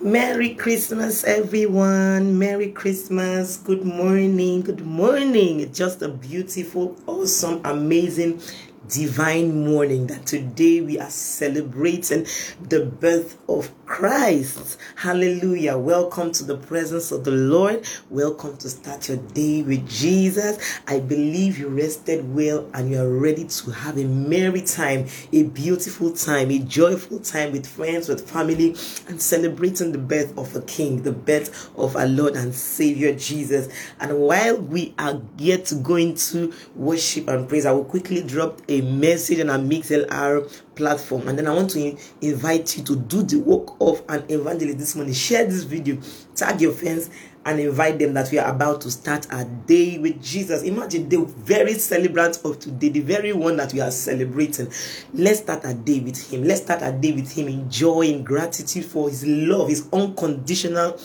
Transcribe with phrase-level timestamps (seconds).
[0.00, 2.38] Merry Christmas, everyone.
[2.38, 3.56] Merry Christmas.
[3.56, 4.62] Good morning.
[4.62, 5.72] Good morning.
[5.72, 8.40] Just a beautiful, awesome, amazing
[8.88, 12.26] divine morning that today we are celebrating
[12.68, 14.78] the birth of Christ.
[14.96, 15.76] Hallelujah.
[15.76, 17.86] Welcome to the presence of the Lord.
[18.10, 20.58] Welcome to start your day with Jesus.
[20.86, 25.42] I believe you rested well and you are ready to have a merry time, a
[25.44, 28.76] beautiful time, a joyful time with friends, with family,
[29.08, 33.68] and celebrating the birth of a King, the birth of our Lord and Savior Jesus.
[34.00, 38.77] And while we are yet going to worship and praise, I will quickly drop a
[38.82, 41.28] message on our MixLR platform.
[41.28, 44.96] And then I want to invite you to do the work of an evangelist this
[44.96, 45.14] morning.
[45.14, 45.98] Share this video,
[46.34, 47.10] tag your friends,
[47.44, 50.62] and invite them that we are about to start a day with Jesus.
[50.62, 54.70] Imagine the very celebrant of today, the very one that we are celebrating.
[55.14, 56.44] Let's start a day with Him.
[56.44, 61.00] Let's start a day with Him, enjoying gratitude for His love, His unconditional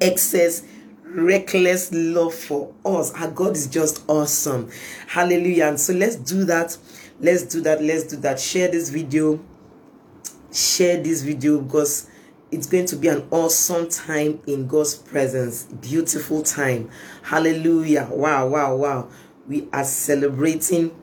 [0.00, 0.62] excess
[1.14, 3.12] reckless love for us.
[3.14, 4.70] Our God is just awesome.
[5.06, 5.66] Hallelujah.
[5.66, 6.76] And so let's do that.
[7.20, 7.82] Let's do that.
[7.82, 8.40] Let's do that.
[8.40, 9.40] Share this video.
[10.52, 12.08] Share this video because
[12.50, 15.64] it's going to be an awesome time in God's presence.
[15.64, 16.90] Beautiful time.
[17.22, 18.08] Hallelujah.
[18.10, 19.08] Wow, wow, wow.
[19.48, 20.94] We are celebrating,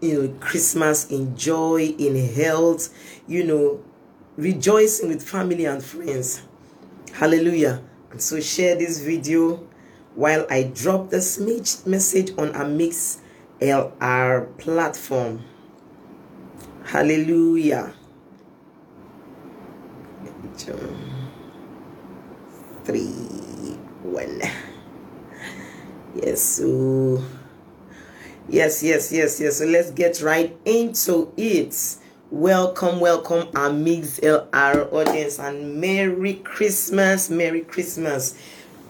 [0.00, 2.94] you know, Christmas in joy, in health,
[3.26, 3.84] you know,
[4.36, 6.42] rejoicing with family and friends.
[7.12, 7.82] Hallelujah.
[8.18, 9.66] So share this video
[10.14, 11.38] while I drop this
[11.86, 13.20] message on a Mix
[13.60, 15.44] LR platform.
[16.84, 17.94] Hallelujah.
[22.84, 23.06] Three,
[24.02, 24.42] one.
[26.14, 27.24] Yes, so
[28.48, 29.58] yes, yes, yes, yes.
[29.58, 31.74] So let's get right into it.
[32.32, 38.34] Welcome, welcome, our Mix LR audience, and Merry Christmas, Merry Christmas.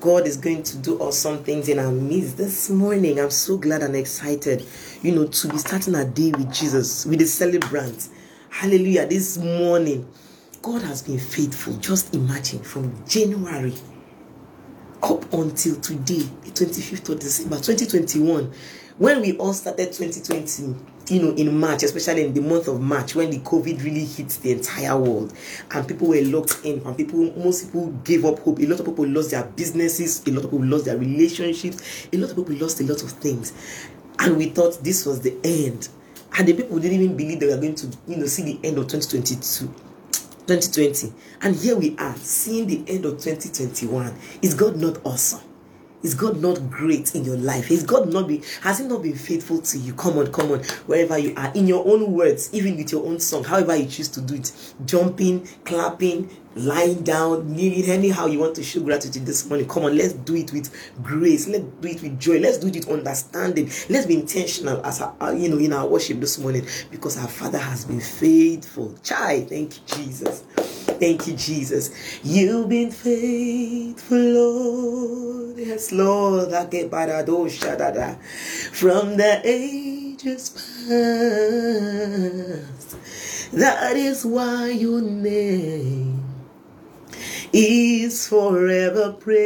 [0.01, 3.19] God is going to do awesome things in our midst this morning.
[3.19, 4.65] I'm so glad and excited,
[5.03, 8.11] you know, to be starting a day with Jesus, with the celebrant.
[8.49, 9.09] Hallelujah.
[9.09, 10.09] This morning,
[10.63, 11.75] God has been faithful.
[11.79, 13.75] Just imagine from January
[15.03, 18.53] up until today, the 25th of December 2021,
[18.99, 23.15] when we all started 2020 you know, in March, especially in the month of March,
[23.15, 25.33] when the COVID really hit the entire world
[25.71, 28.59] and people were locked in, and people, most people gave up hope.
[28.61, 32.17] A lot of people lost their businesses, a lot of people lost their relationships, a
[32.17, 33.53] lot of people lost a lot of things.
[34.19, 35.89] And we thought this was the end.
[36.39, 38.79] And the people didn't even believe they were going to, you know, see the end
[38.79, 39.75] of 2022.
[40.47, 45.41] 2020 and here we are seeing the end of 2021 is god not awesome
[46.03, 47.71] is God not great in your life?
[47.71, 49.95] Is God not be has He not been faithful to you?
[49.95, 53.21] Come on, come on, wherever you are, in your own words, even with your own
[53.21, 54.53] song, however you choose to do it,
[54.85, 59.67] jumping, clapping, lying down, kneeling, anyhow you want to show gratitude this morning.
[59.69, 60.71] Come on, let's do it with
[61.03, 61.49] grace.
[61.49, 62.39] Let's do it with joy.
[62.39, 63.71] Let's do it with understanding.
[63.89, 67.29] Let's be intentional as our, uh, you know in our worship this morning because our
[67.29, 68.95] Father has been faithful.
[69.03, 70.41] Chai, thank you, Jesus.
[71.03, 71.91] Thank you, Jesus.
[72.23, 75.59] You've been faithful, Lord.
[75.59, 76.51] Yes, Lord.
[78.73, 81.53] From the ages past.
[83.53, 86.22] That is why your name
[87.53, 89.43] is forever praised.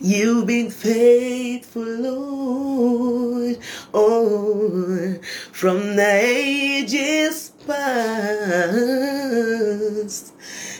[0.00, 3.58] You've been faithful, Lord.
[3.92, 5.18] Oh,
[5.52, 7.78] from the ages past.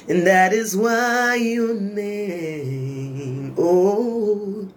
[0.08, 4.68] And that is why your name, oh,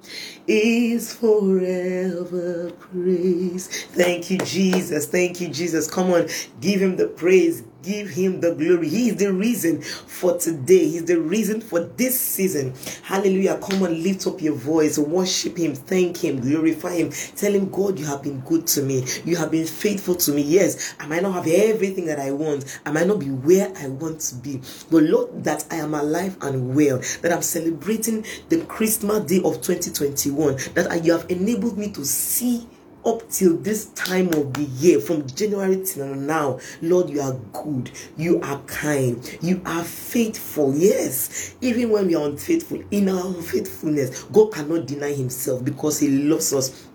[0.48, 3.72] is forever praised.
[3.72, 5.08] Thank you, Jesus.
[5.08, 5.90] Thank you, Jesus.
[5.90, 6.28] Come on,
[6.60, 7.64] give him the praise.
[7.84, 8.90] Give him the glory.
[8.90, 10.88] He is the reason for today.
[10.88, 12.76] He's the reason for this season.
[13.02, 13.58] Hallelujah.
[13.58, 15.00] Come on, lift up your voice.
[15.00, 15.74] Worship him.
[15.74, 16.42] Thank him.
[16.42, 17.10] Glorify him.
[17.10, 19.04] Tell him, God, you have been good to me.
[19.26, 20.44] You have been faithful to me.
[20.44, 22.80] Yes, I might not have everything that I want.
[22.86, 24.62] I might not be where I want to be.
[24.92, 27.02] But Lord, that I am alive and well.
[27.24, 30.58] That I'm celebrating the Christmas day of 2021.
[30.76, 32.68] That you have enabled me to see
[33.06, 37.92] up till this time of the year, from January till now, Lord, you are good,
[38.18, 40.74] you are kind, you are faithful.
[40.76, 46.10] Yes, even when we are unfaithful, in our unfaithfulness, God cannot deny Himself because He
[46.10, 46.88] loves us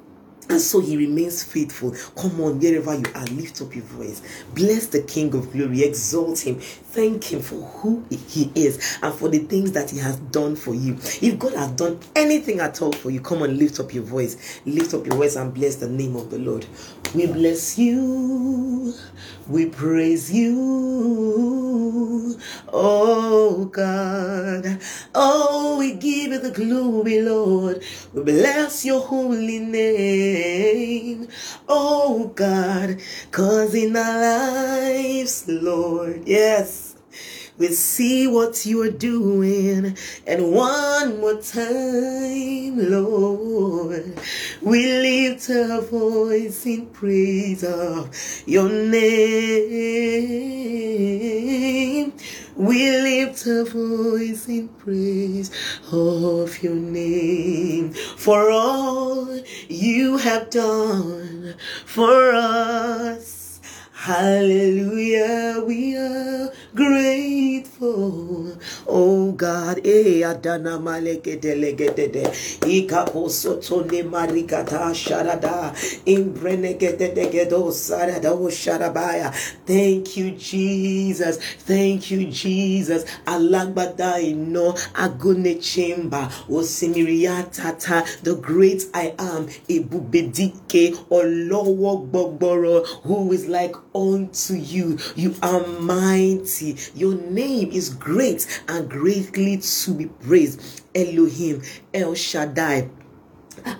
[0.48, 1.94] and so he remains faithful.
[2.16, 4.22] Come on, wherever you are, lift up your voice.
[4.54, 5.82] Bless the King of glory.
[5.82, 6.58] Exalt him.
[6.60, 10.74] Thank him for who he is and for the things that he has done for
[10.74, 10.94] you.
[11.20, 14.60] If God has done anything at all for you, come on, lift up your voice.
[14.64, 16.66] Lift up your voice and bless the name of the Lord.
[17.14, 18.94] We bless you.
[19.48, 20.56] We praise you.
[22.72, 24.80] Oh God.
[25.14, 27.82] Oh, we give you the glory, Lord.
[28.12, 30.35] We bless your holy name,
[31.68, 33.00] oh God.
[33.30, 36.96] Cause in our lives, Lord, yes.
[37.58, 39.96] We see what you are doing.
[40.26, 44.18] And one more time, Lord,
[44.60, 48.10] we lift our voice in praise of
[48.46, 49.06] your name.
[52.56, 55.50] We lift a voice in praise
[55.92, 59.28] of your name for all
[59.68, 61.54] you have done
[61.84, 63.60] for us.
[63.92, 66.50] Hallelujah, we are
[67.78, 68.56] grateful.
[68.86, 72.24] Oh God, eh, adana maleke delegede,
[72.62, 75.74] ikapo sotone marikata sharada,
[76.06, 79.32] imbrenegede degedo sarada o sharabaya.
[79.66, 81.38] Thank you, Jesus.
[81.58, 83.04] Thank you, Jesus.
[83.26, 93.74] Alagbada ino agune chimba osimiriatata, the great I am, ibubedike olowo gbogboro, who is like
[93.94, 94.98] unto you.
[95.16, 96.76] You are mighty.
[96.94, 100.82] Your name is great and greatly to be praised.
[100.94, 101.62] Elohim,
[101.92, 102.88] El Shaddai.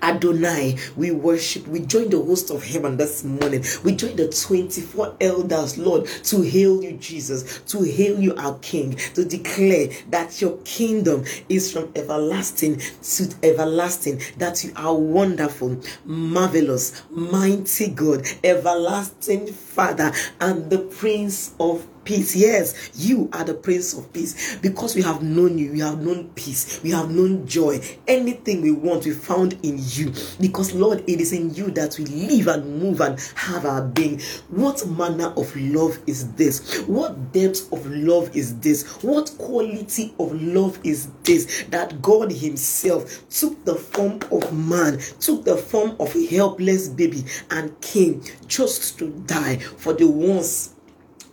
[0.03, 1.67] Adonai, we worship.
[1.69, 3.65] We join the host of heaven this morning.
[3.85, 8.97] We join the 24 elders, Lord, to hail you, Jesus, to hail you, our King,
[9.15, 17.03] to declare that your kingdom is from everlasting to everlasting, that you are wonderful, marvelous,
[17.11, 20.11] mighty God, everlasting Father,
[20.41, 22.35] and the Prince of peace.
[22.35, 24.57] Yes, you are the Prince of Peace.
[24.59, 27.81] Because we have known you, we have known peace, we have known joy.
[28.07, 30.13] Anything we want, we found in you.
[30.41, 34.21] Because, Lord, it is in you that we live and move and have our being.
[34.49, 36.79] What manner of love is this?
[36.87, 38.87] What depth of love is this?
[39.03, 41.65] What quality of love is this?
[41.71, 47.25] That God Himself took the form of man, took the form of a helpless baby,
[47.51, 50.76] and came just to die for the ones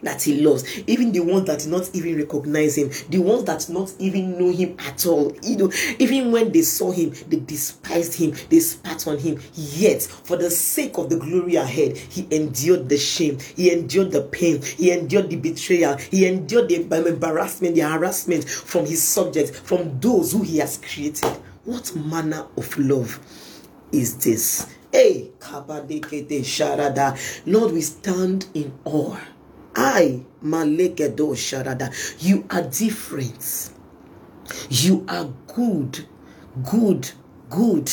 [0.03, 3.91] that he loves, even the ones that not even recognize him, the ones that not
[3.99, 5.35] even know him at all.
[5.41, 9.39] You know, even when they saw him, they despised him, they spat on him.
[9.55, 14.23] Yet, for the sake of the glory ahead, he endured the shame, he endured the
[14.23, 19.99] pain, he endured the betrayal, he endured the embarrassment, the harassment from his subjects, from
[19.99, 21.29] those who he has created.
[21.65, 23.19] What manner of love
[23.91, 24.67] is this?
[24.91, 27.17] Hey, Kabadekete Sharada.
[27.47, 29.17] Lord, we stand in awe
[29.75, 31.91] I, Malekedo Sharada,
[32.23, 33.71] you are different.
[34.69, 36.05] You are good,
[36.69, 37.11] good,
[37.49, 37.91] good.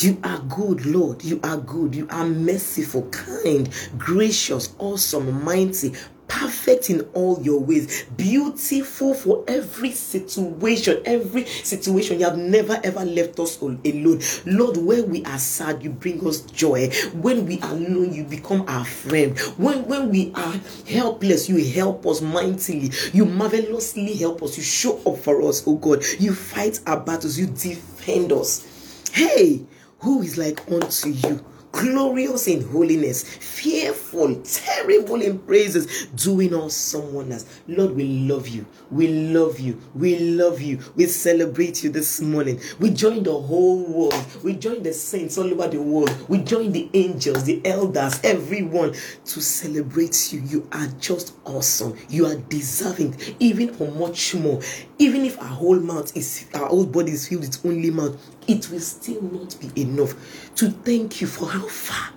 [0.00, 1.22] You are good, Lord.
[1.22, 1.94] You are good.
[1.94, 5.94] You are merciful, kind, gracious, awesome, mighty,
[6.34, 12.18] perfect in all your ways, beautiful for every situation, every situation.
[12.18, 14.20] You have never ever left us alone.
[14.44, 16.90] Lord, when we are sad, you bring us joy.
[17.14, 19.38] When we are alone, you become our friend.
[19.56, 20.54] When, when we are
[20.88, 22.90] helpless, you help us mightily.
[23.12, 24.56] You marvelously help us.
[24.56, 26.02] You show up for us, oh God.
[26.18, 27.38] You fight our battles.
[27.38, 28.66] You defend us.
[29.12, 29.64] Hey,
[30.00, 31.44] who is like unto you?
[31.74, 37.46] Glorious in holiness, fearful, terrible in praises, doing awesome wonders.
[37.66, 38.64] Lord, we love you.
[38.90, 39.80] We love you.
[39.94, 40.78] We love you.
[40.94, 42.60] We celebrate you this morning.
[42.78, 44.24] We join the whole world.
[44.42, 46.14] We join the saints all over the world.
[46.28, 50.40] We join the angels, the elders, everyone to celebrate you.
[50.42, 51.96] You are just awesome.
[52.08, 54.60] You are deserving even for much more.
[54.98, 58.70] Even if our whole mouth is, our whole body is filled with only mouth, it
[58.70, 60.14] will still not be enough
[60.56, 62.10] to thank you for how far.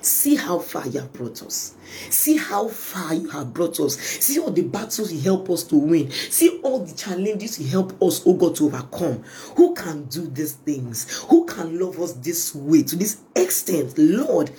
[0.00, 1.74] See how far you have brought us.
[2.10, 3.98] See how far you have brought us.
[3.98, 6.10] See all the battles you help us to win.
[6.10, 9.22] See all the challenges you help us, oh God, to overcome.
[9.56, 11.24] Who can do these things?
[11.28, 13.98] Who can love us this way, to this extent?
[13.98, 14.50] Lord,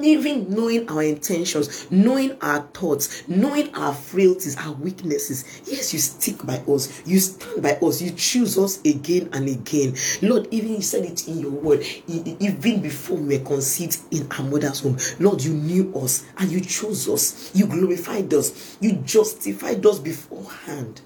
[0.00, 5.44] even knowing our intentions, knowing our thoughts, knowing our frailties, our weaknesses.
[5.66, 9.96] Yes, you stick by us, you stand by us, you choose us again and again.
[10.22, 14.44] Lord, even you said it in your word, even before we were conceived in our
[14.44, 19.84] mother's womb, Lord, you knew us and you chose us, you glorified us, you justified
[19.84, 21.00] us beforehand.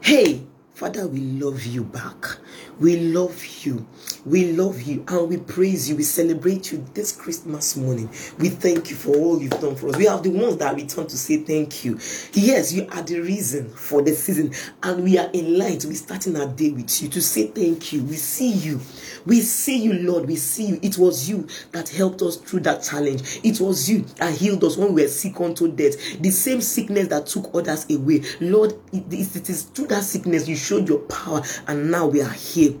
[0.00, 0.42] Hey,
[0.74, 2.36] Father, we love you back.
[2.80, 3.86] We love you.
[4.26, 5.94] We love you and we praise you.
[5.94, 8.08] We celebrate you this Christmas morning.
[8.40, 9.96] We thank you for all you've done for us.
[9.96, 12.00] We have the ones that return to say thank you.
[12.32, 14.52] Yes, you are the reason for the season,
[14.82, 18.02] and we are in line be starting our day with you to say thank you.
[18.02, 18.80] We see you.
[19.26, 20.26] We see you, Lord.
[20.26, 20.78] We see you.
[20.82, 23.40] It was you that helped us through that challenge.
[23.42, 26.20] It was you that healed us when we were sick unto death.
[26.20, 28.22] The same sickness that took others away.
[28.40, 29.12] Lord, it
[29.48, 32.74] is through that sickness you showed your power, and now we are here.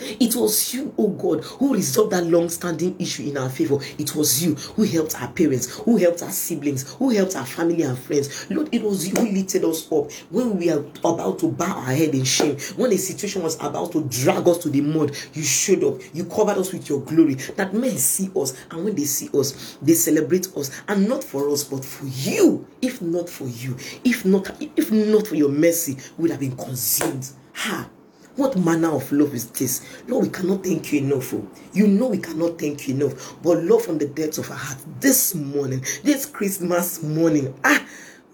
[0.00, 3.78] It was you, oh God, who resolved that long standing issue in our favor.
[3.98, 7.82] It was you who helped our parents, who helped our siblings, who helped our family
[7.82, 8.50] and friends.
[8.50, 11.92] Lord, it was you who lifted us up when we are about to bow our
[11.92, 15.14] head in shame, when the situation was about to drag us to the mud.
[15.34, 17.34] You showed up, you covered us with your glory.
[17.34, 21.50] That men see us, and when they see us, they celebrate us, and not for
[21.50, 22.66] us, but for you.
[22.80, 26.56] If not for you, if not, if not for your mercy, we would have been
[26.56, 27.28] consumed.
[27.54, 27.88] Ha!
[28.36, 29.86] What manner of love is this?
[30.08, 31.34] Lord, we cannot thank you enough.
[31.34, 31.46] Oh.
[31.74, 33.36] You know we cannot thank you enough.
[33.42, 37.84] But Lord, from the depths of our heart, this morning, this Christmas morning, ah,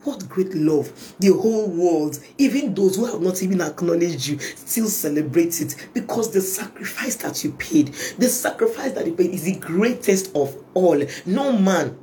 [0.04, 1.14] what great love.
[1.18, 6.32] The whole world, even those who have not even acknowledged you, still celebrate it because
[6.32, 7.88] the sacrifice that you paid,
[8.18, 11.02] the sacrifice that you paid is the greatest of all.
[11.26, 11.98] No man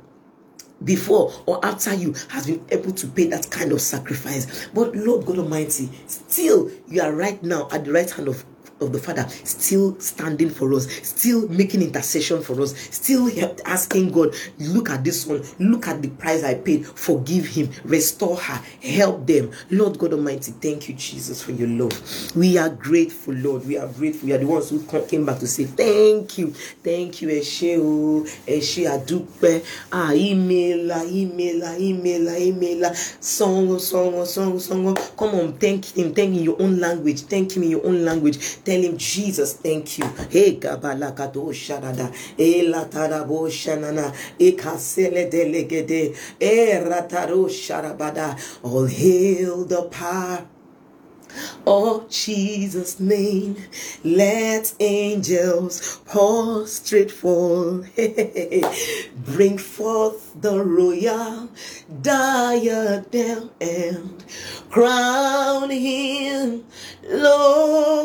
[0.84, 4.68] before or after you has been able to pay that kind of sacrifice.
[4.74, 8.44] But Lord God Almighty, still you are right now at the right hand of
[8.80, 13.30] of the Father still standing for us, still making intercession for us, still
[13.64, 18.36] asking God, look at this one, look at the price I paid, forgive him, restore
[18.36, 19.50] her, help them.
[19.70, 22.36] Lord God Almighty, thank you, Jesus, for your love.
[22.36, 23.66] We are grateful, Lord.
[23.66, 24.26] We are grateful.
[24.28, 26.50] We are the ones who came back to say thank you.
[26.50, 34.94] Thank you, Eshe o, Eshe Adupe, ah, email, email, email, song, song, song, song.
[35.16, 38.04] Come on, thank him, thank him in your own language, thank him in your own
[38.04, 40.06] language Tell him, Jesus, thank you.
[40.28, 48.36] Hey, Gabalakato Shanada, Elatarabo Shanana, eh, Ekasele eh, Delegede, eh, Erataro Sharabada.
[48.64, 50.48] All hail the power
[51.66, 53.56] Oh, Jesus' name,
[54.04, 57.84] let angels prostrate fall.
[59.16, 61.50] Bring forth the royal
[62.02, 64.24] diadem and
[64.70, 66.64] crown him
[67.08, 67.95] Lord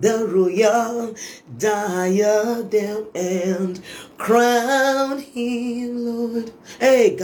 [0.00, 1.14] the royal
[1.58, 3.80] diadem and
[4.18, 6.52] crown him, Lord.
[6.80, 7.16] Hey,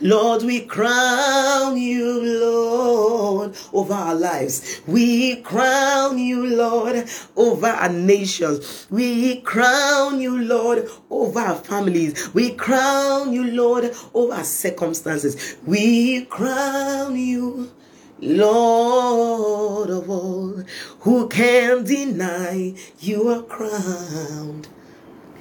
[0.00, 4.80] Lord, we crown you, Lord, over our lives.
[4.86, 8.86] We crown you, Lord, over our nations.
[8.90, 12.32] We crown you, Lord, over our families.
[12.34, 15.56] We crown you, Lord, over our circumstances.
[15.66, 17.70] We crown you.
[18.20, 20.64] Lord of all,
[21.00, 24.66] who can deny you are crowned?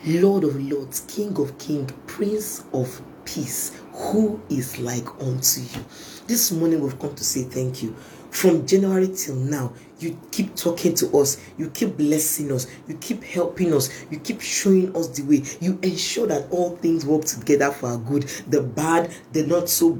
[0.05, 5.85] Lord of lords, King of kings, Prince of peace, who is like unto you?
[6.27, 7.95] This morning we've come to say thank you.
[8.29, 13.23] From January till now, you keep talking to us, you keep blessing us, you keep
[13.23, 15.43] helping us, you keep showing us the way.
[15.59, 19.99] You ensure that all things work together for our good, the bad, the not so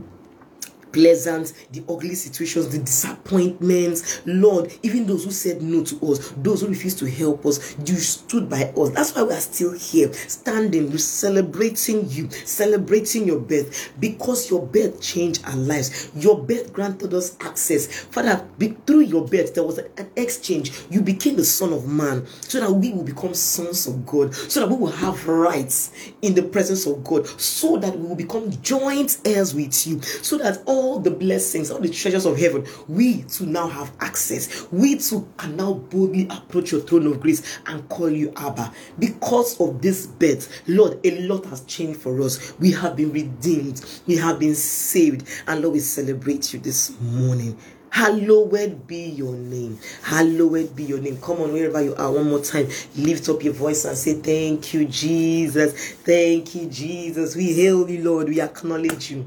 [0.97, 4.21] pleasant, the ugly situations, the disappointments.
[4.25, 7.95] Lord, even those who said no to us, those who refused to help us, you
[7.95, 8.89] stood by us.
[8.89, 14.65] That's why we are still here, standing, we're celebrating you, celebrating your birth, because your
[14.65, 16.09] birth changed our lives.
[16.15, 17.85] Your birth granted us access.
[17.85, 18.43] Father,
[18.87, 20.71] through your birth, there was an exchange.
[20.89, 24.61] You became the Son of Man so that we will become sons of God, so
[24.61, 25.91] that we will have rights
[26.23, 30.37] in the presence of God, so that we will become joint heirs with you, so
[30.39, 34.67] that all all the blessings, all the treasures of heaven, we too now have access.
[34.71, 38.71] We too can now boldly approach your throne of grace and call you Abba.
[38.97, 42.57] Because of this birth, Lord, a lot has changed for us.
[42.59, 47.57] We have been redeemed, we have been saved, and Lord, we celebrate you this morning.
[47.89, 49.79] Hallowed be your name.
[50.03, 51.17] Hallowed be your name.
[51.19, 52.67] Come on, wherever you are, one more time.
[52.95, 55.93] Lift up your voice and say, Thank you, Jesus.
[55.93, 57.35] Thank you, Jesus.
[57.35, 58.29] We hail you, Lord.
[58.29, 59.25] We acknowledge you.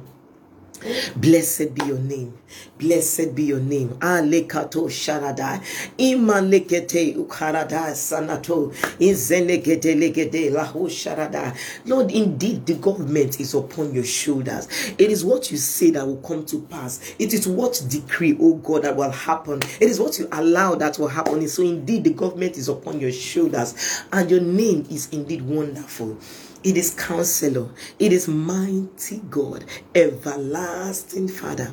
[1.17, 2.39] Blessed be your name.
[2.79, 3.91] Blessed be your name.
[4.01, 5.61] Alekato sharada.
[5.99, 8.73] Imalekete ukarada sanato.
[8.99, 11.55] Izenegede legede lahu sharada.
[11.85, 14.69] Lord, indeed, the government is upon your shoulders.
[14.99, 17.15] It is what you say that will come to pass.
[17.19, 19.61] It is what decree, oh God, that will happen.
[19.81, 21.47] It is what you allow that will happen.
[21.49, 26.19] So indeed, the government is upon your shoulders, and your name is indeed wonderful.
[26.63, 27.71] It is Counselor.
[27.99, 29.65] It is Mighty God,
[29.95, 31.73] Everlasting Father,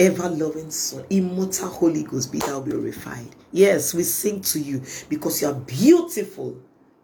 [0.00, 3.36] Ever loving Son, Immortal Holy Ghost, be thou glorified.
[3.52, 6.56] Yes, we sing to you because you are beautiful.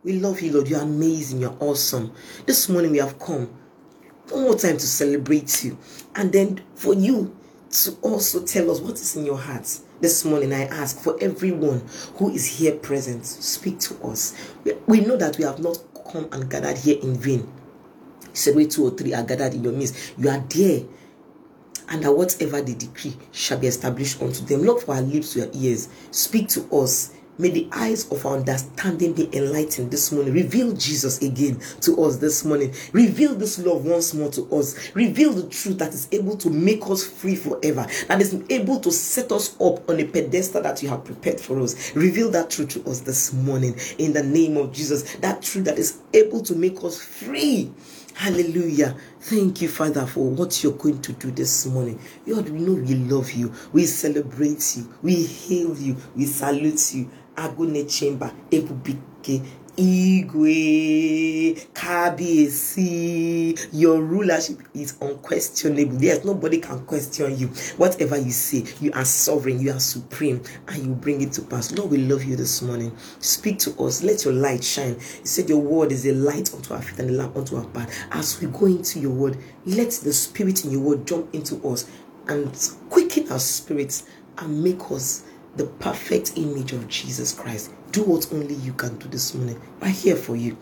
[0.03, 0.69] We love you, Lord.
[0.69, 1.41] You are amazing.
[1.41, 2.15] You're awesome.
[2.47, 3.51] This morning we have come
[4.31, 5.77] one more time to celebrate you.
[6.15, 7.37] And then for you
[7.71, 9.79] to also tell us what is in your heart.
[10.01, 14.35] This morning, I ask for everyone who is here present, speak to us.
[14.87, 17.51] We know that we have not come and gathered here in vain.
[18.31, 20.15] He said, where two or three are gathered in your midst.
[20.19, 20.83] You are there.
[21.89, 24.63] And that whatever they decree shall be established unto them.
[24.63, 25.89] Look for our lips, your ears.
[26.13, 30.35] Speak to us May the eyes of our understanding be enlightened this morning.
[30.35, 32.75] Reveal Jesus again to us this morning.
[32.93, 34.95] Reveal this love once more to us.
[34.95, 37.87] Reveal the truth that is able to make us free forever.
[38.09, 41.59] That is able to set us up on a pedestal that you have prepared for
[41.61, 41.97] us.
[41.97, 45.17] Reveal that truth to us this morning in the name of Jesus.
[45.17, 47.73] That truth that is able to make us free.
[48.21, 48.95] Hallelujah.
[49.19, 51.99] Thank you, Father, for what you're going to do this morning.
[52.27, 53.51] Lord, we know we love you.
[53.73, 54.93] We celebrate you.
[55.01, 55.97] We hail you.
[56.15, 57.11] We salute you.
[57.35, 59.43] Agune Chamber, Ebubike,
[59.81, 65.97] Igwe, Kabiyesi, your rulership is unquestionable.
[66.03, 67.47] Yes, nobody can question you.
[67.79, 71.73] Whatever you say, you are sovereign, you are supreme, and you bring it to pass.
[71.73, 72.95] Lord, we love you this morning.
[73.21, 74.03] Speak to us.
[74.03, 74.97] Let your light shine.
[74.97, 77.67] You said your word is a light unto our feet and a lamp unto our
[77.69, 77.91] path.
[78.13, 81.91] As we go into your word, let the spirit in your word jump into us
[82.29, 82.53] and
[82.91, 84.05] quicken our spirits
[84.37, 85.25] and make us
[85.57, 87.73] the perfect image of Jesus Christ.
[87.93, 89.61] Do what only you can do this morning.
[89.81, 90.57] We're here for you.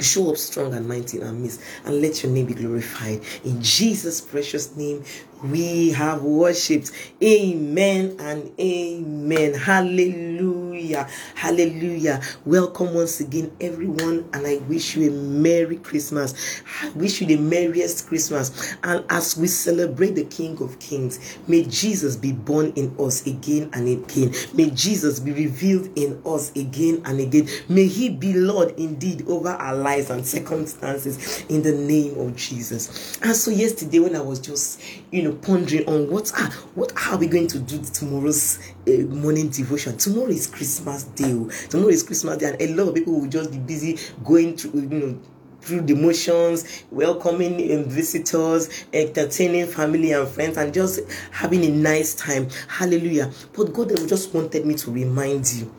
[0.00, 3.22] Show up strong and mighty in our midst and let your name be glorified.
[3.44, 5.04] In Jesus' precious name,
[5.42, 6.92] we have worshipped.
[7.22, 9.54] Amen and amen.
[9.54, 11.08] Hallelujah.
[11.34, 12.20] Hallelujah.
[12.44, 16.62] Welcome once again, everyone, and I wish you a Merry Christmas.
[16.82, 18.76] I wish you the merriest Christmas.
[18.82, 23.70] And as we celebrate the King of Kings, may Jesus be born in us again
[23.72, 24.34] and again.
[24.54, 27.48] May Jesus be revealed in us again and again.
[27.68, 33.18] May He be Lord indeed over our lives and circumstances in the name of Jesus.
[33.22, 34.80] And so, yesterday, when I was just,
[35.10, 38.58] you know, know pondering on what are what are we going to do tomorrow's
[38.88, 41.48] uh, morning devotion tomorrow is christmas day oh.
[41.68, 44.80] tomorrow is christmas day and a lot of people will just be busy going through
[44.80, 45.20] you know
[45.62, 52.14] through the motions, welcoming um, visitors, entertaining family and friends, and just having a nice
[52.14, 52.48] time.
[52.66, 53.30] Hallelujah.
[53.54, 55.70] But God just wanted me to remind you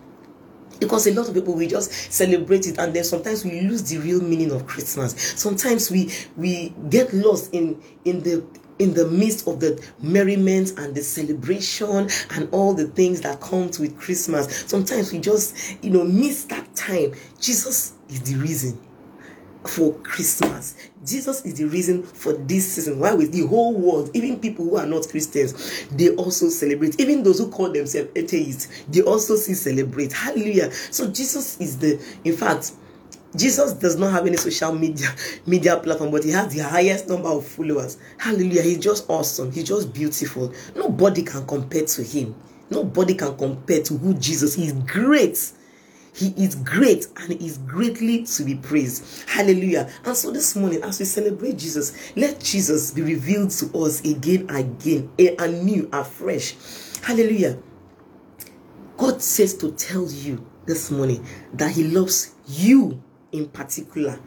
[0.81, 3.97] because a lot of people we just celebrate it and then sometimes we lose the
[3.99, 8.43] real meaning of christmas sometimes we we get lost in in the
[8.81, 13.79] in the midst of the merriment and the celebration and all the things that comes
[13.79, 14.65] with Christmas.
[14.67, 17.13] Sometimes we just, you know, miss that time.
[17.39, 18.79] Jesus is the reason
[19.65, 20.75] for Christmas.
[21.05, 22.97] Jesus is the reason for this season.
[22.99, 26.99] Why with the whole world, even people who are not Christians, they also celebrate.
[26.99, 30.11] Even those who call themselves atheists, they also see celebrate.
[30.11, 30.71] Hallelujah.
[30.71, 32.71] So Jesus is the, in fact,
[33.35, 35.07] Jesus does not have any social media
[35.45, 37.97] media platform, but he has the highest number of followers.
[38.17, 38.61] Hallelujah.
[38.61, 39.51] He's just awesome.
[39.51, 40.53] He's just beautiful.
[40.75, 42.35] Nobody can compare to him.
[42.69, 44.73] Nobody can compare to who Jesus is.
[44.73, 45.51] Great.
[46.13, 49.29] He is great and is greatly to be praised.
[49.29, 49.89] Hallelujah.
[50.03, 54.49] And so this morning, as we celebrate Jesus, let Jesus be revealed to us again,
[54.49, 56.55] again, anew, afresh.
[57.01, 57.57] Hallelujah.
[58.97, 64.19] God says to tell you this morning that He loves you in particular.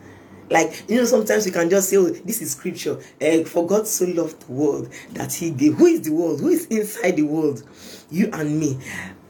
[0.51, 2.99] Like, you know, sometimes we can just say, oh, this is scripture.
[3.21, 5.75] Uh, for God so loved the world that he gave.
[5.75, 6.41] Who is the world?
[6.41, 7.63] Who is inside the world?
[8.11, 8.79] You and me.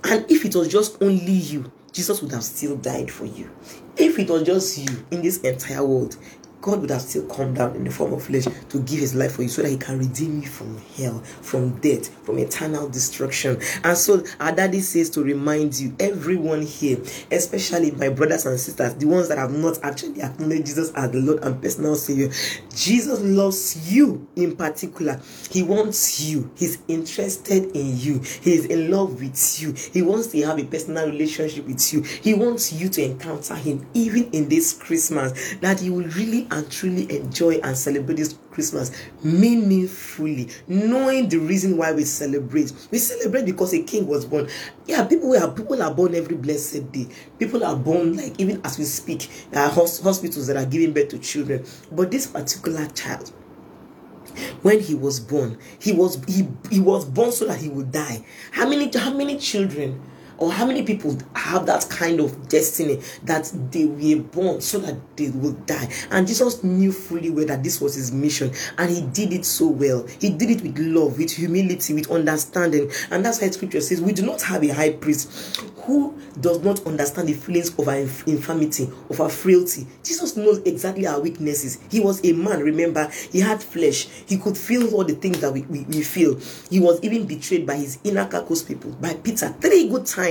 [0.02, 3.48] And if it was just only you, Jesus would have still died for you.
[3.96, 6.16] If it was just you in this entire world,
[6.64, 9.32] God would have still come down in the form of flesh to give his life
[9.32, 13.60] for you so that he can redeem you from hell, from death, from eternal destruction.
[13.84, 16.96] And so our daddy says to remind you, everyone here,
[17.30, 21.18] especially my brothers and sisters, the ones that have not actually acknowledged Jesus as the
[21.18, 22.30] Lord and personal Savior,
[22.74, 25.20] Jesus loves you in particular.
[25.50, 26.50] He wants you.
[26.56, 28.20] He's interested in you.
[28.20, 29.74] He is in love with you.
[29.92, 32.00] He wants to have a personal relationship with you.
[32.00, 36.70] He wants you to encounter him even in this Christmas that you will really and
[36.70, 38.92] truly enjoy and celebrate this Christmas
[39.24, 42.72] meaningfully, knowing the reason why we celebrate.
[42.92, 44.48] We celebrate because a king was born.
[44.86, 47.08] Yeah, people are people are born every blessed day.
[47.38, 49.28] People are born like even as we speak.
[49.50, 53.32] There are hospitals that are giving birth to children, but this particular child
[54.62, 58.24] when he was born he was he, he was born so that he would die
[58.50, 60.00] how many how many children
[60.38, 64.96] or how many people have that kind of destiny that they were born so that
[65.16, 65.88] they will die?
[66.10, 69.68] And jesus knew fully well that this was his mission and he did it so
[69.68, 70.06] well.
[70.20, 72.90] He did it with love with humility with understanding.
[73.10, 76.84] And that's why scripture says we do not have a high priest who does not
[76.86, 79.86] understand the feelings of our infirmity of our frailty.
[80.02, 81.78] Jesus knows exactly our weaknesses.
[81.90, 83.10] He was a man remember?
[83.30, 84.06] He had flesh.
[84.26, 86.40] He could feel all the things that we, we, we feel.
[86.70, 89.48] He was even betrayed by his inner carcass people by peter.
[89.60, 90.24] Three good times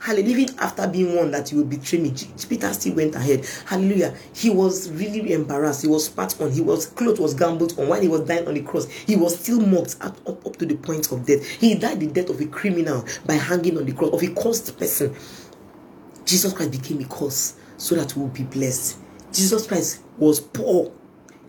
[0.00, 0.36] hallelujah.
[0.38, 2.12] Even after being warned that he would betray me
[2.48, 3.44] peter still went ahead.
[3.66, 4.14] Hallelujah.
[4.34, 5.82] He was really embarrassed.
[5.82, 6.52] He was spat on.
[6.52, 7.88] He was clothes was gambled on.
[7.88, 10.66] While he was dying on the cross he was still mocked up, up, up to
[10.66, 11.46] the point of death.
[11.46, 14.78] He died the death of a criminal by hanging on the cross of a cursed
[14.78, 15.14] person.
[16.24, 18.98] Jesus christ became a curse so that we will be blessed.
[19.32, 20.92] Jesus christ was poor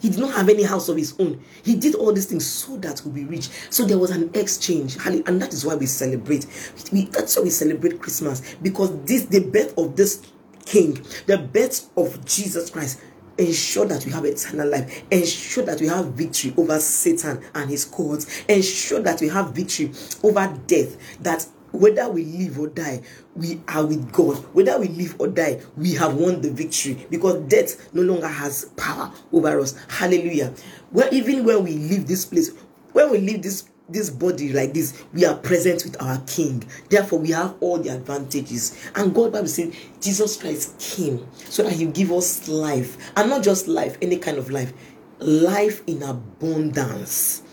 [0.03, 1.41] he did not have any house of his own.
[1.63, 3.47] He did all these things so that we'll be rich.
[3.69, 4.97] So there was an exchange.
[5.05, 6.45] And that is why we celebrate.
[6.91, 8.55] We, that's why we celebrate Christmas.
[8.61, 10.21] Because this the birth of this
[10.65, 12.99] king, the birth of Jesus Christ
[13.37, 17.83] ensure that we have eternal life ensure that we have victory over satan and his
[17.83, 23.01] cohorts ensure that we have victory over death that whether we live or die,
[23.35, 24.37] we are with God.
[24.53, 28.65] Whether we live or die, we have won the victory because death no longer has
[28.77, 29.75] power over us.
[29.89, 30.53] Hallelujah.
[30.91, 32.51] Well, even when we leave this place,
[32.93, 36.63] when we leave this this body like this, we are present with our King.
[36.89, 38.77] Therefore, we have all the advantages.
[38.95, 43.43] And God Bible says Jesus Christ came so that He give us life, and not
[43.43, 44.71] just life, any kind of life,
[45.19, 47.43] life in abundance.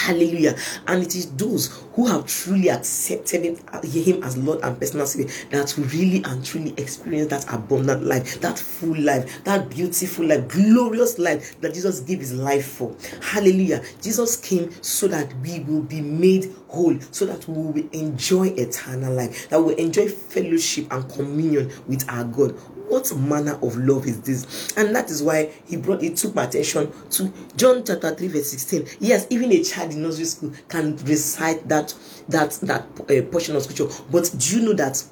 [0.00, 0.56] Hallelujah.
[0.86, 5.76] And it is those who have truly accepted him, as Lord and personal Savior that
[5.76, 11.60] really and truly experience that abundant life, that full life, that beautiful life, glorious life
[11.60, 12.96] that Jesus gave his life for.
[13.20, 13.82] Hallelujah.
[14.00, 19.12] Jesus came so that we will be made whole, so that we will enjoy eternal
[19.12, 22.56] life, that we will enjoy fellowship and communion with our God
[22.90, 24.76] what manner of love is this?
[24.76, 28.50] And that is why he brought it took my attention to john chapter 3 verse
[28.50, 31.94] 16 yes even a child in nursery school can recite that
[32.28, 33.86] that that uh, portion of scripture.
[34.10, 35.02] But do you know that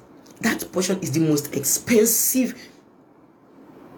[0.41, 2.55] that portion is the most expensive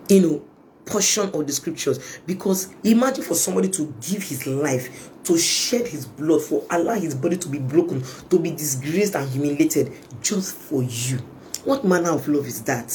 [0.09, 0.45] you know
[0.85, 2.19] portion of the scriptures?
[2.25, 7.13] Because imagine for somebody to give his life to shed his blood for allow his
[7.15, 9.91] body to be broken to be disgraced and humiliated
[10.21, 11.17] just for you.
[11.63, 12.91] What manner of love is that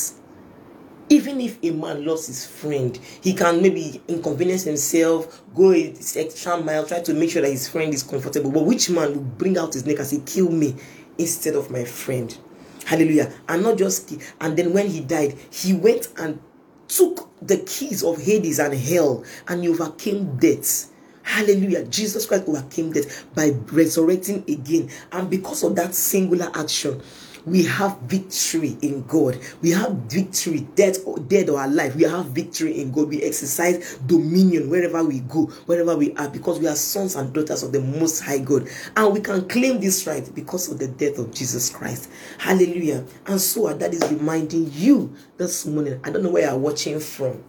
[1.08, 6.60] even if a man loves his friend, he can maybe inconvenience himself, go a extra
[6.60, 8.50] mile, try to make sure that his friend is comfortable.
[8.50, 10.74] But which man will bring out his neck and say, Kill me
[11.18, 12.36] instead of my friend?
[12.84, 13.32] Hallelujah.
[13.48, 16.40] And not just, and then when he died, he went and
[16.88, 20.92] took the keys of Hades and hell and he overcame death.
[21.22, 21.84] Hallelujah.
[21.86, 24.88] Jesus Christ overcame death by resurrecting again.
[25.10, 27.02] And because of that singular action,
[27.46, 29.38] we have victory in God.
[29.62, 31.94] We have victory, dead or dead or alive.
[31.94, 33.08] We have victory in God.
[33.08, 37.62] We exercise dominion wherever we go, wherever we are, because we are sons and daughters
[37.62, 41.18] of the Most High God, and we can claim this right because of the death
[41.18, 42.10] of Jesus Christ.
[42.38, 43.04] Hallelujah!
[43.26, 46.00] And so that is reminding you this morning.
[46.02, 47.42] I don't know where you're watching from.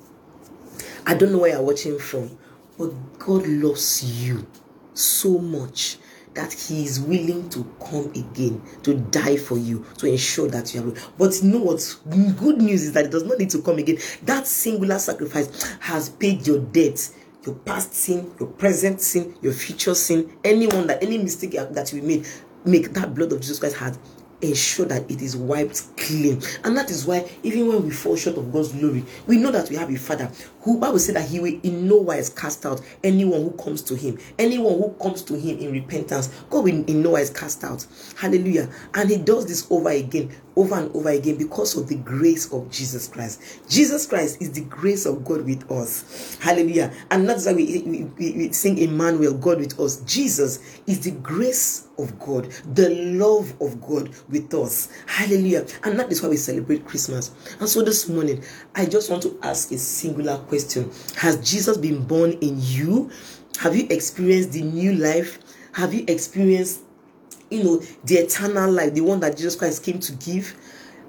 [1.08, 2.38] I don't know where you're watching from,
[2.78, 4.46] but God loves you
[4.94, 5.98] so much
[6.38, 10.82] that he is willing to come again to die for you to ensure that you
[10.82, 11.96] are but you know what?
[12.38, 13.98] Good news is that it does not need to come again.
[14.24, 17.10] That singular sacrifice has paid your debt
[17.44, 22.02] your past sin your present sin your future sin anyone that any mistake that you
[22.02, 22.28] made
[22.66, 23.98] make that blood of jesus christ has
[24.42, 28.38] ensure that it is wiped clean and that is why even when we fall short
[28.38, 31.40] of god's glory we know that we have a father who bible said that he
[31.40, 35.34] will in no wise cast out anyone who comes to him anyone who comes to
[35.36, 39.66] him in repentance god will in no wise cast out hallelujah and he does this
[39.72, 43.42] over again over and over again because of the grace of Jesus Christ.
[43.70, 46.36] Jesus Christ is the grace of God with us.
[46.42, 46.92] Hallelujah.
[47.12, 47.84] And that's why we,
[48.18, 50.02] we, we sing Emmanuel, God with us.
[50.02, 54.90] Jesus is the grace of God, the love of God with us.
[55.06, 55.66] Hallelujah.
[55.84, 57.32] And that is why we celebrate Christmas.
[57.60, 58.44] And so this morning,
[58.76, 63.10] I just want to ask a singular question Has Jesus been born in you?
[63.60, 65.40] Have you experienced the new life?
[65.74, 66.82] Have you experienced
[67.50, 70.56] you know, the eternal life, the one that Jesus Christ came to give.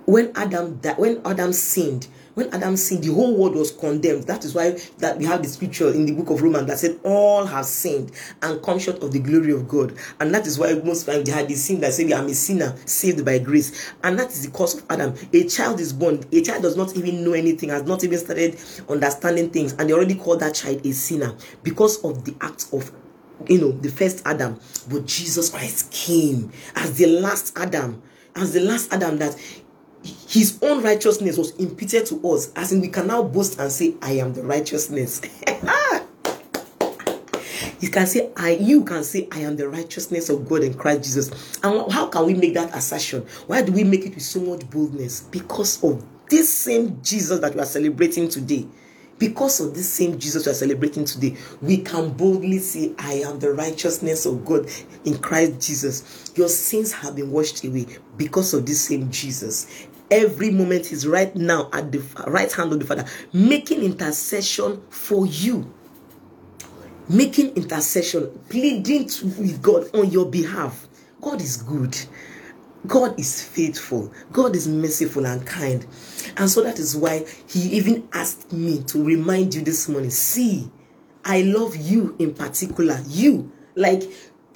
[0.06, 4.22] When Adam that when Adam sinned, when Adam sinned, the whole world was condemned.
[4.28, 7.00] That is why that we have the scripture in the book of Romans that said,
[7.02, 9.96] All have sinned and come short of the glory of God.
[10.20, 12.76] And that is why most times they had the sin that said, I'm a sinner
[12.86, 13.92] saved by grace.
[14.04, 15.16] And that is the cause of Adam.
[15.32, 18.56] A child is born, a child does not even know anything, has not even started
[18.88, 22.92] understanding things, and they already call that child a sinner because of the act of
[23.48, 28.00] you know, the first Adam, but Jesus Christ came as the last Adam
[28.38, 29.36] as the last Adam that
[30.04, 33.94] his own righteousness was imputed to us, as in we can now boast and say,
[34.00, 35.20] I am the righteousness.
[37.80, 41.04] you can say, I you can say, I am the righteousness of God in Christ
[41.04, 41.58] Jesus.
[41.62, 43.26] And how can we make that assertion?
[43.46, 45.22] Why do we make it with so much boldness?
[45.22, 48.66] Because of this same Jesus that we are celebrating today.
[49.18, 53.40] Because of this same Jesus we are celebrating today, we can boldly say, I am
[53.40, 54.70] the righteousness of God
[55.04, 56.30] in Christ Jesus.
[56.36, 59.87] Your sins have been washed away because of this same Jesus.
[60.10, 65.26] Every moment is right now at the right hand of the Father, making intercession for
[65.26, 65.72] you.
[67.10, 69.04] Making intercession, pleading
[69.38, 70.88] with God on your behalf.
[71.20, 71.96] God is good.
[72.86, 74.12] God is faithful.
[74.32, 75.84] God is merciful and kind.
[76.36, 80.70] And so that is why He even asked me to remind you this morning see,
[81.24, 83.00] I love you in particular.
[83.06, 83.52] You.
[83.74, 84.02] Like,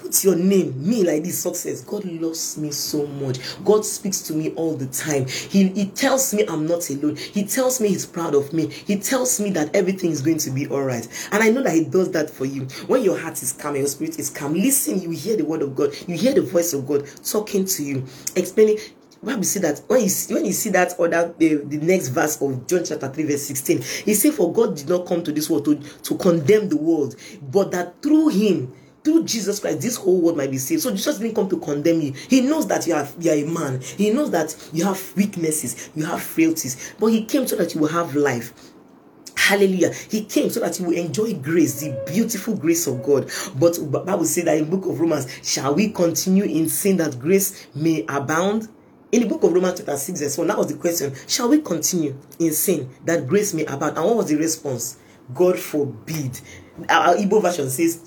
[0.03, 1.83] put your name, me like this success.
[1.83, 3.39] God loves me so much.
[3.65, 5.27] God speaks to me all the time.
[5.29, 7.17] He, he tells me I'm not alone.
[7.17, 8.69] He tells me He's proud of me.
[8.69, 11.07] He tells me that everything is going to be all right.
[11.31, 12.63] And I know that He does that for you.
[12.89, 15.63] When your heart is calm and your spirit is calm, listen, you hear the word
[15.63, 15.95] of God.
[16.09, 18.79] You hear the voice of God talking to you, explaining
[19.23, 22.43] we see that when you see, when you see that other the, the next verse
[22.43, 25.49] of John chapter 3 verse 16 he said for God did not come to this
[25.49, 30.21] world to, to condemn the world but that through him through Jesus Christ, this whole
[30.21, 30.83] world might be saved.
[30.83, 32.13] So Jesus didn't come to condemn you.
[32.13, 33.81] He knows that you are, you are a man.
[33.81, 36.95] He knows that you have weaknesses, you have frailties.
[36.99, 38.73] But he came so that you will have life.
[39.37, 39.93] Hallelujah.
[39.93, 43.29] He came so that you will enjoy grace, the beautiful grace of God.
[43.59, 47.67] But Bible says that in book of Romans, shall we continue in sin that grace
[47.75, 48.69] may abound?
[49.11, 51.13] In the book of Romans chapter 6 verse 1, that was the question.
[51.27, 53.99] Shall we continue in sin that grace may abound?
[53.99, 54.97] And what was the response?
[55.35, 56.41] God forbid.
[56.89, 58.01] Our Igbo version says,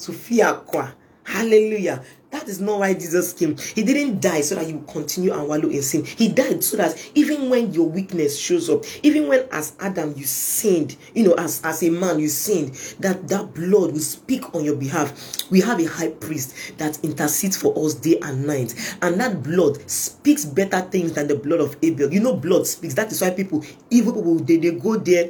[0.65, 0.91] qua.
[1.23, 2.03] Hallelujah.
[2.35, 3.55] That is not why Jesus came.
[3.57, 6.03] He didn't die so that you continue and wallow in sin.
[6.03, 10.25] He died so that even when your weakness shows up, even when as Adam you
[10.25, 14.65] sinned, you know, as, as a man you sinned, that that blood will speak on
[14.65, 15.49] your behalf.
[15.49, 18.75] We have a high priest that intercedes for us day and night.
[19.01, 22.11] And that blood speaks better things than the blood of Abel.
[22.11, 22.95] You know, blood speaks.
[22.95, 25.29] That is why people, evil people, they, they go there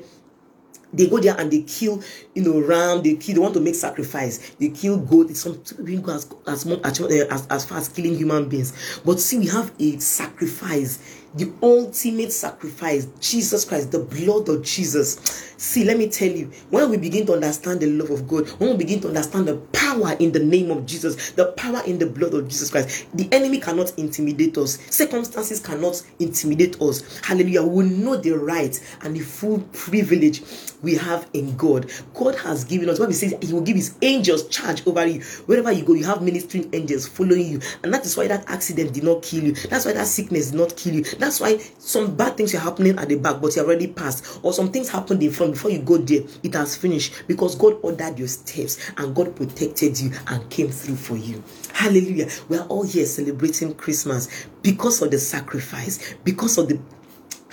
[0.96, 2.02] they go there and they kill,
[2.34, 3.04] you know, ram.
[3.04, 3.36] They kill.
[3.36, 4.52] They want to make sacrifice.
[4.60, 5.36] They kill goat.
[5.36, 8.74] Some people go as as, as as far as killing human beings.
[9.04, 11.00] But see, we have a sacrifice
[11.36, 15.52] the ultimate sacrifice, Jesus Christ, the blood of Jesus.
[15.58, 18.72] See, let me tell you, when we begin to understand the love of God, when
[18.72, 22.06] we begin to understand the power in the name of Jesus, the power in the
[22.06, 27.20] blood of Jesus Christ, the enemy cannot intimidate us, circumstances cannot intimidate us.
[27.22, 27.64] Hallelujah.
[27.64, 30.42] We know the right and the full privilege
[30.82, 31.92] we have in God.
[32.14, 35.22] God has given us, what He says, He will give His angels charge over you.
[35.46, 37.60] Wherever you go, you have ministering angels following you.
[37.84, 39.54] And that is why that accident did not kill you.
[39.54, 41.04] That's why that sickness did not kill you.
[41.40, 44.40] Why some bad things are happening at the back, but you already passed.
[44.44, 46.22] Or some things happened in front before you go there.
[46.44, 50.96] It has finished because God ordered your steps and God protected you and came through
[50.96, 51.44] for you.
[51.74, 52.30] Hallelujah.
[52.50, 56.80] We are all here celebrating Christmas because of the sacrifice, because of the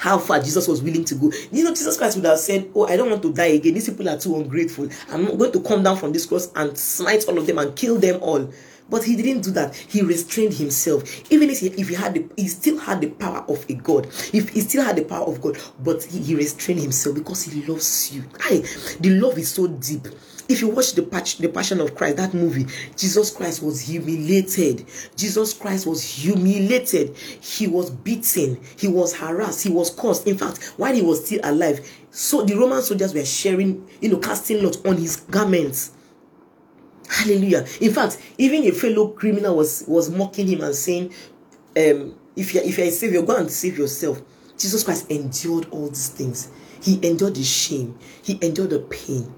[0.03, 1.31] how far Jesus was willing to go.
[1.53, 3.75] You know, Jesus Christ would have said, Oh, I don't want to die again.
[3.75, 4.89] These people are too ungrateful.
[5.09, 7.99] I'm going to come down from this cross and smite all of them and kill
[7.99, 8.51] them all.
[8.93, 9.75] But he didn't do that.
[9.75, 11.33] He restrained himself.
[11.33, 14.07] Even if he, if he had the, he still had the power of a God.
[14.35, 17.63] If he still had the power of God, but he, he restrained himself because he
[17.63, 18.23] loves you.
[18.41, 18.63] I,
[19.01, 20.07] the love is so deep.
[20.47, 24.85] If you watch the, patch, the Passion of Christ, that movie, Jesus Christ was humiliated.
[25.17, 27.17] Jesus Christ was humiliated.
[27.17, 28.61] He was beaten.
[28.77, 29.63] He was harassed.
[29.63, 30.27] He was cursed.
[30.27, 34.19] In fact, while he was still alive, so the Roman soldiers were sharing, you know,
[34.19, 35.93] casting lots on his garments.
[37.13, 37.67] Hallelujah.
[37.81, 41.13] In fact, even a fellow criminal was, was mocking him and saying,
[41.77, 44.23] um, if you're, if you're a savior, go and save yourself.
[44.57, 46.51] Jesus Christ endured all these things.
[46.81, 47.99] He endured the shame.
[48.23, 49.33] He endured the pain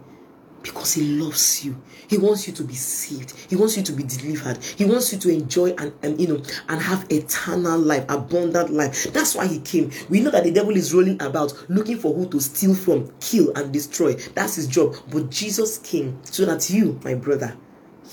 [0.65, 1.81] because he loves you.
[2.09, 3.35] He wants you to be saved.
[3.49, 4.63] He wants you to be delivered.
[4.65, 9.13] He wants you to enjoy and, and you know and have eternal life, abundant life.
[9.13, 9.91] That's why he came.
[10.09, 13.53] We know that the devil is rolling about looking for who to steal from, kill,
[13.57, 14.15] and destroy.
[14.35, 14.97] That's his job.
[15.11, 17.57] But Jesus came so that you, my brother,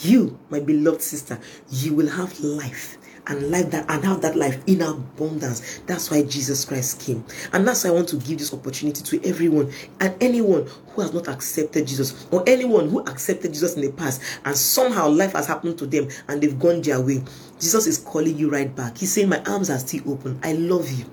[0.02, 2.98] you, my beloved sister, you will have life
[3.32, 5.80] and life that and have that life in abundance.
[5.88, 7.24] That's why Jesus Christ came.
[7.54, 11.14] And that's why I want to give this opportunity to everyone and anyone who has
[11.14, 15.48] not accepted Jesus or anyone who accepted Jesus in the past and somehow life has
[15.48, 17.24] happened to them and they've gone their way.
[17.60, 18.98] Jesus is calling you right back.
[18.98, 20.40] He's saying, My arms are still open.
[20.44, 21.06] I love you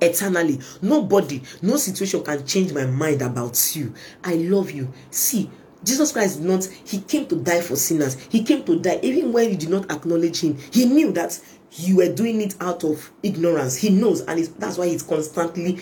[0.00, 0.58] eternally.
[0.82, 3.94] Nobody, no situation can change my mind about you.
[4.24, 4.92] I love you.
[5.10, 5.50] See,
[5.86, 8.16] Jesus Christ did not, he came to die for sinners.
[8.28, 10.58] He came to die even when you did not acknowledge him.
[10.72, 11.40] He knew that
[11.72, 13.76] you were doing it out of ignorance.
[13.76, 15.80] He knows, and that's why he's constantly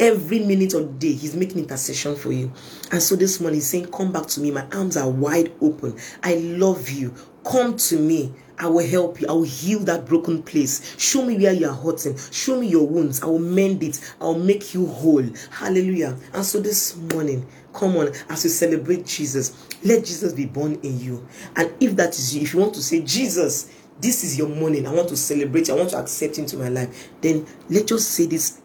[0.00, 2.52] every minute of the day he's making intercession for you
[2.90, 5.96] and so this morning he's saying come back to me my arms are wide open
[6.24, 7.14] i love you
[7.44, 9.26] come to me I will help you.
[9.28, 10.96] I will heal that broken place.
[10.98, 12.16] Show me where you are hurting.
[12.30, 13.22] Show me your wounds.
[13.22, 14.00] I will mend it.
[14.20, 15.24] I will make you whole.
[15.50, 16.16] Hallelujah.
[16.32, 21.00] And so this morning, come on, as we celebrate Jesus, let Jesus be born in
[21.00, 21.26] you.
[21.56, 24.86] And if that is you, if you want to say, Jesus, this is your morning,
[24.86, 28.60] I want to celebrate, I want to accept into my life, then let's say this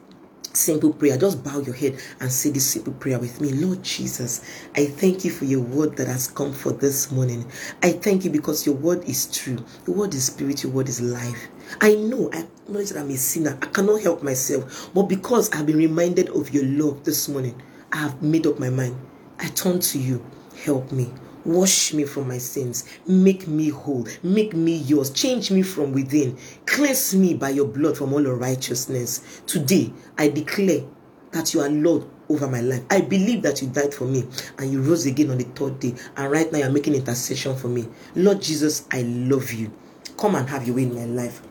[0.54, 1.18] simple prayer.
[1.18, 3.52] Just bow your head and say this simple prayer with me.
[3.52, 4.44] Lord Jesus,
[4.76, 7.46] I thank you for your word that has come for this morning.
[7.84, 9.64] I thank you because your word is true.
[9.88, 11.48] Your word is spirit, your word is life.
[11.82, 13.58] I know, I acknowledge that I'm a sinner.
[13.62, 14.90] I cannot help myself.
[14.94, 18.70] But because I've been reminded of your love this morning, I have made up my
[18.70, 18.98] mind.
[19.40, 20.26] I turn to you.
[20.64, 21.12] Help me.
[21.46, 22.86] Wash me from my sins.
[23.08, 24.08] Make me whole.
[24.24, 25.10] Make me yours.
[25.12, 26.38] Change me from within.
[26.66, 29.42] Cleanse me by your blood from all unrighteousness.
[29.48, 30.82] Today, I declare
[31.32, 32.84] that you are Lord over my life.
[32.90, 34.26] I believe that you died for me
[34.58, 35.96] and you rose again on the third day.
[36.18, 37.88] And right now, you're making intercession for me.
[38.16, 39.72] Lord Jesus, I love you.
[40.18, 41.42] Come and have your way in my life.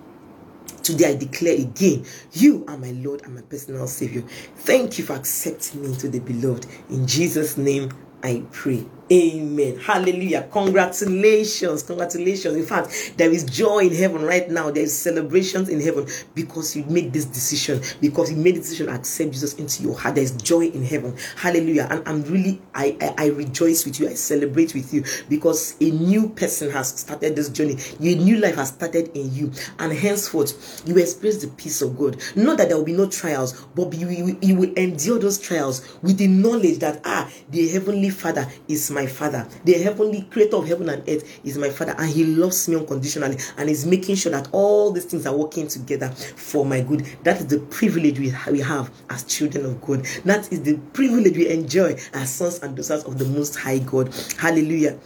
[0.82, 4.22] Today I declare again, you are my Lord and my personal Savior.
[4.56, 6.66] Thank you for accepting me to the beloved.
[6.88, 7.90] In Jesus' name
[8.22, 8.86] I pray.
[9.10, 9.78] Amen.
[9.78, 10.46] Hallelujah.
[10.52, 11.82] Congratulations.
[11.82, 12.56] Congratulations.
[12.56, 14.70] In fact, there is joy in heaven right now.
[14.70, 17.80] There is celebrations in heaven because you made this decision.
[18.02, 20.16] Because you made the decision to accept Jesus into your heart.
[20.16, 21.16] There is joy in heaven.
[21.36, 21.88] Hallelujah.
[21.90, 24.08] And I'm really, I, I, I rejoice with you.
[24.08, 27.78] I celebrate with you because a new person has started this journey.
[28.00, 29.52] Your new life has started in you.
[29.78, 32.18] And henceforth, you experience the peace of God.
[32.36, 35.96] Not that there will be no trials, but you, you, you will endure those trials
[36.02, 39.46] with the knowledge that, ah, the Heavenly Father is my my father.
[39.64, 43.38] The heavenly creator of heaven and earth is my father, and he loves me unconditionally
[43.56, 47.06] and is making sure that all these things are working together for my good.
[47.22, 50.04] That is the privilege we, have as children of God.
[50.24, 54.12] That is the privilege we enjoy as sons and daughters of the Most High God.
[54.36, 54.98] Hallelujah.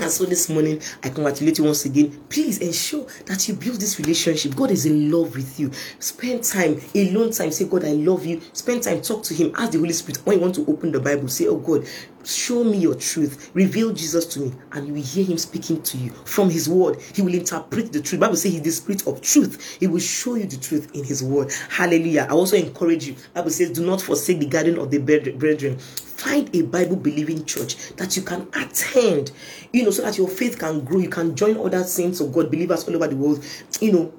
[0.00, 2.22] And so this morning, I congratulate you once again.
[2.28, 4.54] Please ensure that you build this relationship.
[4.54, 5.72] God is in love with you.
[5.98, 7.50] Spend time, alone time.
[7.50, 8.40] Say, God, I love you.
[8.52, 9.52] Spend time, talk to Him.
[9.56, 11.26] Ask the Holy Spirit when you want to open the Bible.
[11.28, 11.86] Say, Oh God,
[12.24, 13.50] show me your truth.
[13.54, 14.52] Reveal Jesus to me.
[14.72, 17.00] And you will hear Him speaking to you from His word.
[17.14, 18.20] He will interpret the truth.
[18.20, 19.78] Bible says He's the Spirit of truth.
[19.80, 21.52] He will show you the truth in His word.
[21.68, 22.26] Hallelujah.
[22.28, 23.16] I also encourage you.
[23.34, 25.78] Bible says, Do not forsake the garden of the brethren
[26.18, 29.30] find a bible believing church that you can attend
[29.72, 32.50] you know so that your faith can grow you can join other saints of god
[32.50, 33.44] believers all over the world
[33.80, 34.12] you know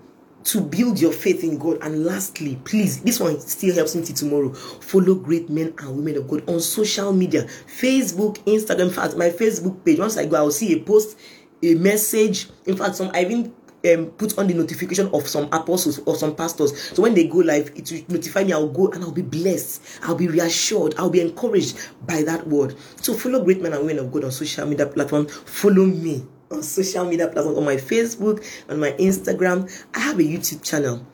[0.45, 1.80] to build your faith in God.
[1.82, 4.54] And lastly, please, this one still helps me till tomorrow.
[4.54, 8.88] Follow great men and women of God on social media Facebook, Instagram.
[8.88, 11.17] In fact, my Facebook page, once I go, I'll see a post,
[11.62, 12.47] a message.
[12.65, 13.54] In fact, some I even
[13.91, 16.80] um, put on the notification of some apostles or some pastors.
[16.95, 18.54] So when they go live, it will notify me.
[18.54, 19.82] I'll go and I'll be blessed.
[20.04, 20.95] I'll be reassured.
[20.97, 22.75] I'll be encouraged by that word.
[23.02, 25.28] So follow great men and women of God on social media platform.
[25.28, 29.70] Follow me on social media platforms on my Facebook, on my Instagram.
[29.94, 31.06] I have a YouTube channel.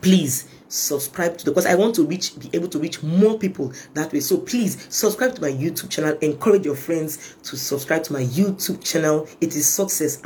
[0.00, 3.72] Please subscribe to the because I want to reach be able to reach more people
[3.94, 4.20] that way.
[4.20, 6.16] So please subscribe to my YouTube channel.
[6.20, 9.26] Encourage your friends to subscribe to my YouTube channel.
[9.40, 10.20] It is Success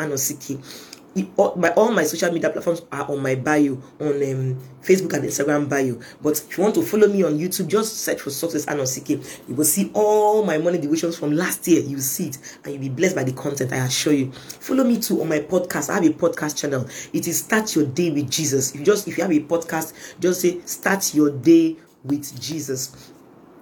[1.36, 5.24] All my all my social media platforms are on my bio on um, Facebook and
[5.24, 6.00] Instagram bio.
[6.22, 9.48] But if you want to follow me on YouTube, just search for Success and Anosike.
[9.48, 11.82] You will see all my morning devotions from last year.
[11.82, 13.72] You see it and you'll be blessed by the content.
[13.72, 14.32] I assure you.
[14.32, 15.90] Follow me too on my podcast.
[15.90, 16.86] I have a podcast channel.
[17.12, 18.72] It is Start Your Day with Jesus.
[18.72, 23.12] If you just if you have a podcast, just say Start Your Day with Jesus.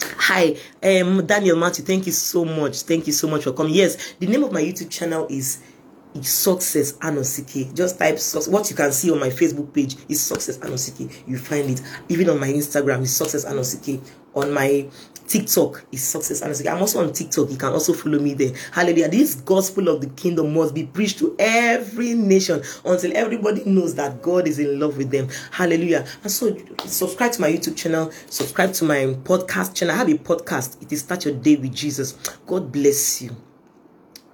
[0.02, 1.84] Hi, um Daniel Matthew.
[1.84, 2.82] Thank you so much.
[2.82, 3.74] Thank you so much for coming.
[3.74, 5.60] Yes, the name of my YouTube channel is
[6.23, 8.49] success anosike just type success.
[8.49, 11.83] What you can see on my facebook page is success anosike you find it.
[12.09, 14.01] Even on my instagram is success anosike
[14.35, 14.87] on my
[15.27, 17.51] tiktok is success anosike i'm also on tiktok.
[17.51, 18.53] You can also follow me there.
[18.73, 19.09] Hallelujah.
[19.09, 24.20] This gospel of the kingdom must be preached to every nation until everybody knows that
[24.20, 25.29] god is in love with them.
[25.53, 26.07] Hallelujah.
[26.23, 28.11] And so subscribe to my youtube channel.
[28.29, 29.94] Subscribe to my podcast channel.
[29.94, 30.83] I have a podcast.
[30.83, 32.12] It is start your day with jesus.
[32.46, 33.37] God bless you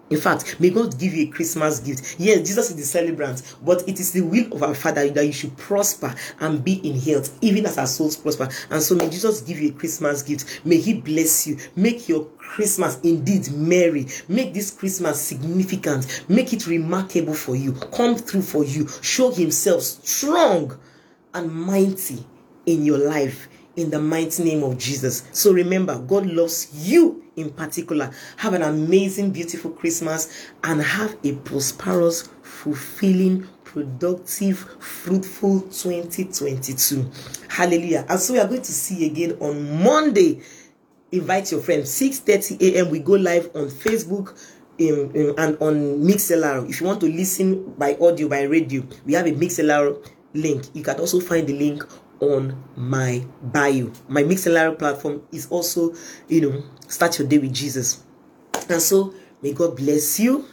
[0.09, 2.17] in fact, may God give you a Christmas gift.
[2.19, 5.33] Yes, Jesus is the celebrant, but it is the will of our Father that you
[5.33, 8.49] should prosper and be in health, even as our souls prosper.
[8.71, 10.65] And so may Jesus give you a Christmas gift.
[10.65, 11.59] May He bless you.
[11.75, 14.07] Make your Christmas indeed merry.
[14.29, 16.25] Make this Christmas significant.
[16.29, 17.73] Make it remarkable for you.
[17.73, 18.87] Come through for you.
[19.03, 20.79] Show Himself strong
[21.35, 22.25] and mighty
[22.67, 25.25] in your life in the mighty name of Jesus.
[25.33, 28.11] So remember, God loves you in particular.
[28.39, 37.11] Have an amazing, beautiful Christmas and have a prosperous, fulfilling, productive, fruitful 2022.
[37.49, 38.07] Hallelujah.
[38.09, 40.41] And so we are going to see again on Monday.
[41.13, 41.91] Invite your friends.
[41.91, 42.91] 6:30 a.m.
[42.91, 44.37] We go live on Facebook.
[44.79, 49.15] In, in, and on Mixlr, if you want to listen by audio by radio, we
[49.15, 50.67] have a Mixlr link.
[50.75, 51.83] You can also find the link
[52.21, 53.91] on my bio.
[54.09, 55.95] My Mixlr platform is also,
[56.29, 58.03] you know, start your day with Jesus.
[58.69, 60.47] And so, may God bless you,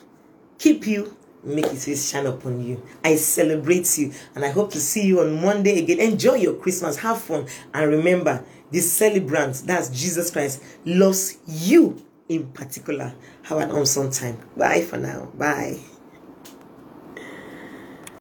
[0.57, 2.81] keep you, make his face shine upon you.
[3.03, 5.99] I celebrate you and I hope to see you on Monday again.
[5.99, 12.47] Enjoy your Christmas, have fun, and remember the celebrant, that's Jesus Christ, loves you in
[12.47, 13.13] particular.
[13.43, 14.37] Have an awesome time.
[14.57, 15.25] Bye for now.
[15.37, 15.79] Bye.